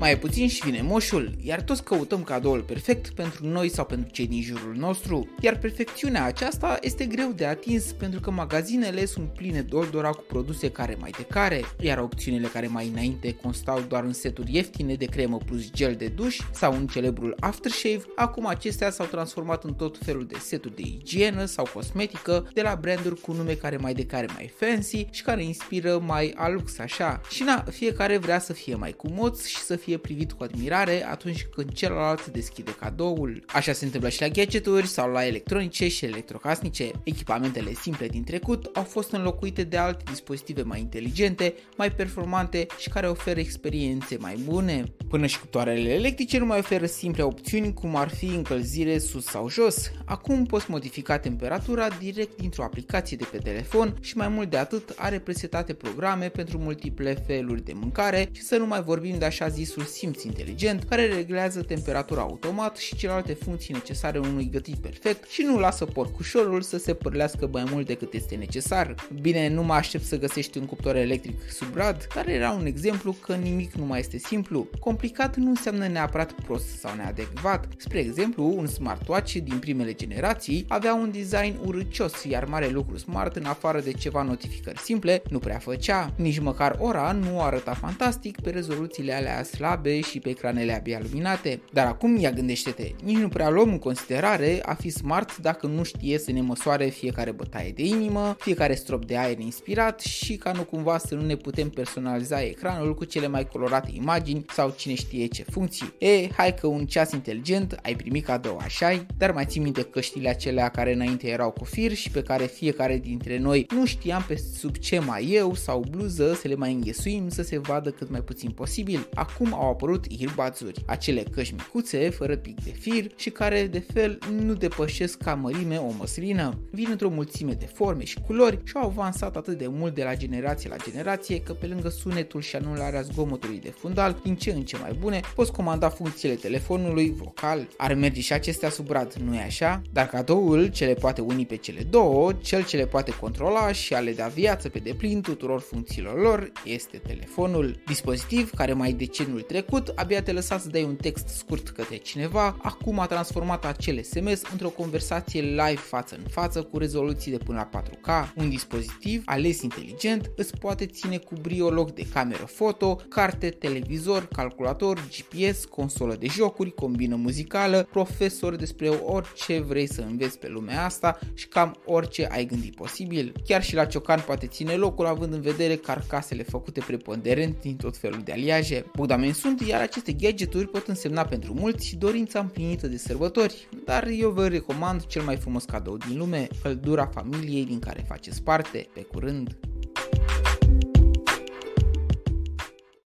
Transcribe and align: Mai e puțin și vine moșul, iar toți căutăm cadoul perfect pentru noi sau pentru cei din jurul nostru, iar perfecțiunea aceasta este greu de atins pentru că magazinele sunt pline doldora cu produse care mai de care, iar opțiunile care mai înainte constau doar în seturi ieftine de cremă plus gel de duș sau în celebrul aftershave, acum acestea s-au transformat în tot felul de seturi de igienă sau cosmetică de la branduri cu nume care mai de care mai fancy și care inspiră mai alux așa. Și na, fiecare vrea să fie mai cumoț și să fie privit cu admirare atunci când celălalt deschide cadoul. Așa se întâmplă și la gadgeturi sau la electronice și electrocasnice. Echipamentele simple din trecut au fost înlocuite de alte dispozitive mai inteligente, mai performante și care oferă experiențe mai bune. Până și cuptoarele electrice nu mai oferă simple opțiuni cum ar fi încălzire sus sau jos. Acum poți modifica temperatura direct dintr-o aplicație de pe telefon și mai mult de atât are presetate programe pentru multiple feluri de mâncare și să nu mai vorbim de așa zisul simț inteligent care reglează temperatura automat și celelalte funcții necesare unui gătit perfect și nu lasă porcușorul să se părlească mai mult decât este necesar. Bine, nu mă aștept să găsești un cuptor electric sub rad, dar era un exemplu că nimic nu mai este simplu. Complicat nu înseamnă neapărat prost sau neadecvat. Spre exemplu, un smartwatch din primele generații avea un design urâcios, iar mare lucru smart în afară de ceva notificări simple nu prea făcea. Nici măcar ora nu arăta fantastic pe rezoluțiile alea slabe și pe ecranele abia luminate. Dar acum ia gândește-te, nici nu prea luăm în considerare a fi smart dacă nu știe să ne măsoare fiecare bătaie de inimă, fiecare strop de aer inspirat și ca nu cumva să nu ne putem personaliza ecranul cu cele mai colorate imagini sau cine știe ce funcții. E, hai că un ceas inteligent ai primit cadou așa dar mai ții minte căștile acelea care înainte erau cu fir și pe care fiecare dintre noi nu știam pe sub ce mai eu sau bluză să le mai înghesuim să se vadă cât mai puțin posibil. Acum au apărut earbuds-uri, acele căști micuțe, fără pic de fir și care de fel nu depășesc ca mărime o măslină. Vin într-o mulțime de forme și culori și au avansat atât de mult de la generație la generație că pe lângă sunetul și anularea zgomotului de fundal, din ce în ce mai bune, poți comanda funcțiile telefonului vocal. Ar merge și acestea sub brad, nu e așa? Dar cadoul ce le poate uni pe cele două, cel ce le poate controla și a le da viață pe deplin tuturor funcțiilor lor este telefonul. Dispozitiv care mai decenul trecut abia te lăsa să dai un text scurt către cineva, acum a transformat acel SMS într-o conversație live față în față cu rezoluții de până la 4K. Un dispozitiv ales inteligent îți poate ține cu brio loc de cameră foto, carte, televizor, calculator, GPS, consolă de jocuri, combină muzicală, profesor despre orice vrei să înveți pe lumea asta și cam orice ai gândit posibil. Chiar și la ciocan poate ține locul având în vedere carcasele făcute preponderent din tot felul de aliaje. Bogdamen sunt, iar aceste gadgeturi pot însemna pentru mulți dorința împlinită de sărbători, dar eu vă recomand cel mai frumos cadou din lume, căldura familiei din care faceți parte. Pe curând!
Mai 0.00 0.12
e 0.12 0.16
puțin 0.16 0.48
și 0.48 0.64
vine 0.64 0.82
moșul, 0.82 1.34
iar 1.42 1.62
toți 1.62 1.84
căutăm 1.84 2.22
cadoul 2.22 2.60
perfect 2.60 3.08
pentru 3.08 3.46
noi 3.46 3.68
sau 3.68 3.84
pentru 3.84 4.10
cei 4.10 4.26
din 4.26 4.42
jurul 4.42 4.74
nostru, 4.76 5.28
iar 5.40 5.58
perfecțiunea 5.58 6.24
aceasta 6.24 6.78
este 6.80 7.04
greu 7.04 7.32
de 7.36 7.46
atins 7.46 7.84
pentru 7.84 8.20
că 8.20 8.30
magazinele 8.30 9.04
sunt 9.04 9.28
pline 9.28 9.60
doldora 9.60 10.10
cu 10.10 10.24
produse 10.28 10.70
care 10.70 10.96
mai 11.00 11.10
de 11.16 11.22
care, 11.22 11.62
iar 11.80 11.98
opțiunile 11.98 12.46
care 12.46 12.66
mai 12.66 12.88
înainte 12.88 13.34
constau 13.42 13.80
doar 13.88 14.04
în 14.04 14.12
seturi 14.12 14.54
ieftine 14.54 14.94
de 14.94 15.04
cremă 15.04 15.38
plus 15.46 15.70
gel 15.70 15.94
de 15.94 16.08
duș 16.08 16.38
sau 16.52 16.72
în 16.72 16.86
celebrul 16.86 17.34
aftershave, 17.40 18.02
acum 18.16 18.46
acestea 18.46 18.90
s-au 18.90 19.06
transformat 19.06 19.64
în 19.64 19.74
tot 19.74 19.98
felul 20.04 20.26
de 20.26 20.36
seturi 20.38 20.76
de 20.76 20.82
igienă 20.82 21.44
sau 21.44 21.68
cosmetică 21.74 22.50
de 22.54 22.62
la 22.62 22.78
branduri 22.80 23.20
cu 23.20 23.32
nume 23.32 23.52
care 23.52 23.76
mai 23.76 23.94
de 23.94 24.06
care 24.06 24.26
mai 24.34 24.52
fancy 24.56 25.06
și 25.10 25.22
care 25.22 25.44
inspiră 25.44 25.98
mai 25.98 26.34
alux 26.36 26.78
așa. 26.78 27.20
Și 27.30 27.42
na, 27.42 27.64
fiecare 27.70 28.16
vrea 28.16 28.38
să 28.38 28.52
fie 28.52 28.74
mai 28.74 28.92
cumoț 28.92 29.46
și 29.46 29.58
să 29.58 29.76
fie 29.76 29.87
privit 29.96 30.32
cu 30.32 30.42
admirare 30.42 31.06
atunci 31.06 31.46
când 31.54 31.72
celălalt 31.72 32.26
deschide 32.26 32.74
cadoul. 32.74 33.44
Așa 33.46 33.72
se 33.72 33.84
întâmplă 33.84 34.08
și 34.08 34.20
la 34.20 34.28
gadgeturi 34.28 34.86
sau 34.86 35.10
la 35.10 35.26
electronice 35.26 35.88
și 35.88 36.04
electrocasnice. 36.04 36.90
Echipamentele 37.02 37.72
simple 37.72 38.06
din 38.08 38.24
trecut 38.24 38.70
au 38.74 38.82
fost 38.82 39.12
înlocuite 39.12 39.62
de 39.62 39.76
alte 39.76 40.02
dispozitive 40.10 40.62
mai 40.62 40.80
inteligente, 40.80 41.54
mai 41.76 41.92
performante 41.92 42.66
și 42.78 42.88
care 42.88 43.08
oferă 43.08 43.40
experiențe 43.40 44.16
mai 44.20 44.36
bune. 44.44 44.84
Până 45.08 45.26
și 45.26 45.40
cuptoarele 45.40 45.92
electrice 45.92 46.38
nu 46.38 46.46
mai 46.46 46.58
oferă 46.58 46.86
simple 46.86 47.22
opțiuni 47.22 47.74
cum 47.74 47.96
ar 47.96 48.08
fi 48.08 48.26
încălzire 48.26 48.98
sus 48.98 49.24
sau 49.24 49.48
jos. 49.48 49.90
Acum 50.04 50.44
poți 50.44 50.70
modifica 50.70 51.18
temperatura 51.18 51.88
direct 51.88 52.36
dintr-o 52.36 52.62
aplicație 52.62 53.16
de 53.16 53.28
pe 53.30 53.38
telefon 53.38 53.96
și 54.00 54.16
mai 54.16 54.28
mult 54.28 54.50
de 54.50 54.56
atât 54.56 54.94
are 54.96 55.18
presetate 55.18 55.72
programe 55.72 56.28
pentru 56.28 56.58
multiple 56.58 57.14
feluri 57.26 57.64
de 57.64 57.72
mâncare 57.74 58.28
și 58.32 58.42
să 58.42 58.56
nu 58.56 58.66
mai 58.66 58.82
vorbim 58.82 59.18
de 59.18 59.24
așa 59.24 59.48
zisul 59.78 59.92
simț 59.92 60.22
inteligent 60.22 60.84
care 60.84 61.06
reglează 61.06 61.62
temperatura 61.62 62.20
automat 62.20 62.76
și 62.76 62.96
celelalte 62.96 63.34
funcții 63.34 63.74
necesare 63.74 64.18
unui 64.18 64.48
gătit 64.52 64.76
perfect 64.76 65.28
și 65.28 65.42
nu 65.42 65.58
lasă 65.58 65.84
porcușorul 65.84 66.60
să 66.60 66.78
se 66.78 66.94
părlească 66.94 67.48
mai 67.52 67.64
mult 67.70 67.86
decât 67.86 68.12
este 68.12 68.34
necesar. 68.34 68.94
Bine, 69.20 69.48
nu 69.48 69.62
mă 69.62 69.72
aștept 69.72 70.04
să 70.04 70.18
găsești 70.18 70.58
un 70.58 70.64
cuptor 70.64 70.96
electric 70.96 71.50
sub 71.50 71.74
rad, 71.74 72.06
dar 72.14 72.28
era 72.28 72.50
un 72.50 72.66
exemplu 72.66 73.12
că 73.12 73.34
nimic 73.34 73.72
nu 73.72 73.84
mai 73.84 73.98
este 73.98 74.18
simplu. 74.18 74.66
Complicat 74.80 75.36
nu 75.36 75.48
înseamnă 75.48 75.86
neapărat 75.86 76.32
prost 76.32 76.78
sau 76.78 76.94
neadecvat. 76.94 77.68
Spre 77.76 77.98
exemplu, 77.98 78.54
un 78.56 78.66
smartwatch 78.66 79.32
din 79.32 79.58
primele 79.58 79.92
generații 79.92 80.64
avea 80.68 80.94
un 80.94 81.10
design 81.10 81.58
urâcios, 81.64 82.24
iar 82.24 82.44
mare 82.44 82.68
lucru 82.68 82.96
smart 82.96 83.36
în 83.36 83.44
afară 83.44 83.80
de 83.80 83.92
ceva 83.92 84.22
notificări 84.22 84.78
simple 84.78 85.22
nu 85.30 85.38
prea 85.38 85.58
făcea. 85.58 86.12
Nici 86.16 86.38
măcar 86.38 86.76
ora 86.78 87.12
nu 87.12 87.40
arăta 87.40 87.74
fantastic 87.74 88.40
pe 88.40 88.50
rezoluțiile 88.50 89.12
alea 89.12 89.42
slabe 89.42 89.67
și 90.02 90.18
pe 90.18 90.28
ecranele 90.28 90.74
abia 90.74 90.98
luminate. 91.02 91.60
Dar 91.72 91.86
acum 91.86 92.16
ia 92.16 92.30
gândește-te, 92.30 92.90
nici 93.04 93.16
nu 93.16 93.28
prea 93.28 93.50
luăm 93.50 93.68
în 93.68 93.78
considerare 93.78 94.60
a 94.62 94.74
fi 94.74 94.90
smart 94.90 95.36
dacă 95.36 95.66
nu 95.66 95.82
știe 95.82 96.18
să 96.18 96.32
ne 96.32 96.40
măsoare 96.40 96.86
fiecare 96.86 97.30
bătaie 97.30 97.70
de 97.70 97.82
inimă, 97.82 98.36
fiecare 98.38 98.74
strop 98.74 99.04
de 99.04 99.16
aer 99.16 99.38
inspirat 99.38 100.00
și 100.00 100.36
ca 100.36 100.52
nu 100.52 100.62
cumva 100.62 100.98
să 100.98 101.14
nu 101.14 101.26
ne 101.26 101.36
putem 101.36 101.68
personaliza 101.68 102.42
ecranul 102.42 102.94
cu 102.94 103.04
cele 103.04 103.26
mai 103.26 103.46
colorate 103.46 103.90
imagini 103.92 104.44
sau 104.54 104.74
cine 104.76 104.94
știe 104.94 105.26
ce 105.26 105.44
funcții. 105.50 105.94
E, 105.98 106.28
hai 106.28 106.54
că 106.54 106.66
un 106.66 106.86
ceas 106.86 107.12
inteligent 107.12 107.78
ai 107.82 107.94
primit 107.94 108.24
cadou 108.24 108.56
așa 108.62 109.06
dar 109.16 109.32
mai 109.32 109.44
ții 109.44 109.60
minte 109.60 109.82
căștile 109.82 110.28
acelea 110.28 110.68
care 110.68 110.92
înainte 110.92 111.28
erau 111.28 111.50
cu 111.50 111.64
fir 111.64 111.94
și 111.94 112.10
pe 112.10 112.22
care 112.22 112.44
fiecare 112.44 112.98
dintre 112.98 113.38
noi 113.38 113.66
nu 113.74 113.84
știam 113.84 114.24
pe 114.28 114.36
sub 114.58 114.76
ce 114.76 114.98
mai 114.98 115.28
eu 115.30 115.54
sau 115.54 115.84
bluză 115.90 116.34
să 116.34 116.48
le 116.48 116.54
mai 116.54 116.72
înghesuim 116.72 117.28
să 117.28 117.42
se 117.42 117.58
vadă 117.58 117.90
cât 117.90 118.10
mai 118.10 118.20
puțin 118.20 118.50
posibil. 118.50 119.08
Acum 119.14 119.52
au 119.58 119.70
apărut 119.70 120.04
earbuds-uri, 120.18 120.82
acele 120.86 121.22
căști 121.22 121.54
micuțe, 121.54 122.10
fără 122.10 122.36
pic 122.36 122.64
de 122.64 122.70
fir 122.70 123.06
și 123.16 123.30
care 123.30 123.66
de 123.66 123.84
fel 123.92 124.18
nu 124.44 124.54
depășesc 124.54 125.18
ca 125.18 125.34
mărime 125.34 125.76
o 125.76 125.92
măslină. 125.98 126.58
Vin 126.70 126.86
într-o 126.90 127.08
mulțime 127.08 127.52
de 127.52 127.66
forme 127.66 128.04
și 128.04 128.18
culori 128.26 128.58
și 128.64 128.72
au 128.76 128.86
avansat 128.86 129.36
atât 129.36 129.58
de 129.58 129.66
mult 129.66 129.94
de 129.94 130.02
la 130.02 130.16
generație 130.16 130.68
la 130.68 130.76
generație 130.90 131.40
că 131.40 131.52
pe 131.52 131.66
lângă 131.66 131.88
sunetul 131.88 132.40
și 132.40 132.56
anularea 132.56 133.00
zgomotului 133.00 133.60
de 133.60 133.70
fundal, 133.70 134.20
din 134.22 134.36
ce 134.36 134.50
în 134.50 134.62
ce 134.62 134.76
mai 134.78 134.92
bune, 135.00 135.20
poți 135.34 135.52
comanda 135.52 135.88
funcțiile 135.88 136.34
telefonului 136.34 137.14
vocal. 137.16 137.68
Ar 137.76 137.94
merge 137.94 138.20
și 138.20 138.32
acestea 138.32 138.70
sub 138.70 138.86
brad, 138.86 139.12
nu 139.12 139.34
e 139.34 139.42
așa? 139.42 139.82
Dar 139.92 140.06
cadoul 140.06 140.66
ce 140.66 140.84
le 140.84 140.94
poate 140.94 141.20
uni 141.20 141.46
pe 141.46 141.56
cele 141.56 141.82
două, 141.82 142.32
cel 142.32 142.64
ce 142.64 142.76
le 142.76 142.86
poate 142.86 143.10
controla 143.20 143.72
și 143.72 143.94
a 143.94 143.98
le 143.98 144.12
da 144.12 144.26
viață 144.26 144.68
pe 144.68 144.78
deplin 144.78 145.20
tuturor 145.20 145.60
funcțiilor 145.60 146.20
lor 146.20 146.52
este 146.64 146.96
telefonul. 146.96 147.82
Dispozitiv 147.86 148.50
care 148.50 148.72
mai 148.72 148.92
decenul 148.92 149.40
trecut 149.48 149.92
abia 149.94 150.22
te 150.22 150.32
lăsa 150.32 150.58
să 150.58 150.68
dai 150.68 150.82
un 150.82 150.96
text 150.96 151.28
scurt 151.28 151.68
către 151.68 151.96
cineva, 151.96 152.56
acum 152.62 152.98
a 152.98 153.06
transformat 153.06 153.64
acel 153.64 154.02
SMS 154.02 154.42
într-o 154.52 154.68
conversație 154.68 155.40
live 155.40 155.74
față 155.74 156.14
în 156.14 156.24
față 156.30 156.62
cu 156.62 156.78
rezoluții 156.78 157.30
de 157.30 157.36
până 157.36 157.68
la 157.72 157.82
4K. 157.82 158.32
Un 158.36 158.48
dispozitiv 158.48 159.22
ales 159.24 159.62
inteligent 159.62 160.30
îți 160.36 160.56
poate 160.56 160.86
ține 160.86 161.16
cu 161.16 161.34
brio 161.42 161.70
loc 161.70 161.94
de 161.94 162.06
cameră 162.12 162.44
foto, 162.44 163.00
carte, 163.08 163.48
televizor, 163.48 164.26
calculator, 164.26 165.08
GPS, 165.08 165.64
consolă 165.64 166.14
de 166.14 166.26
jocuri, 166.26 166.74
combină 166.74 167.16
muzicală, 167.16 167.88
profesor 167.90 168.56
despre 168.56 168.88
orice 168.88 169.60
vrei 169.60 169.86
să 169.86 170.00
înveți 170.00 170.38
pe 170.38 170.48
lumea 170.48 170.84
asta 170.84 171.18
și 171.34 171.48
cam 171.48 171.76
orice 171.84 172.28
ai 172.30 172.46
gândit 172.46 172.74
posibil. 172.74 173.32
Chiar 173.46 173.62
și 173.62 173.74
la 173.74 173.84
ciocan 173.84 174.22
poate 174.26 174.46
ține 174.46 174.74
locul 174.74 175.06
având 175.06 175.32
în 175.32 175.40
vedere 175.40 175.76
carcasele 175.76 176.42
făcute 176.42 176.80
preponderent 176.86 177.60
din 177.60 177.76
tot 177.76 177.96
felul 177.96 178.20
de 178.24 178.32
aliaje. 178.32 178.84
Bogdamen 178.96 179.32
sunt, 179.38 179.60
iar 179.60 179.80
aceste 179.80 180.12
gadgeturi 180.12 180.68
pot 180.68 180.86
însemna 180.86 181.22
pentru 181.22 181.54
mulți 181.54 181.96
dorința 181.96 182.38
împlinită 182.40 182.86
de 182.86 182.96
sărbători, 182.96 183.68
dar 183.84 184.06
eu 184.06 184.30
vă 184.30 184.48
recomand 184.48 185.06
cel 185.06 185.22
mai 185.22 185.36
frumos 185.36 185.64
cadou 185.64 185.96
din 185.96 186.18
lume, 186.18 186.48
căldura 186.62 187.06
familiei 187.06 187.64
din 187.64 187.78
care 187.78 188.04
faceți 188.08 188.42
parte. 188.42 188.88
Pe 188.94 189.00
curând! 189.00 189.67